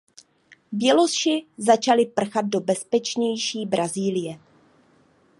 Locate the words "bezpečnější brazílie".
2.59-4.39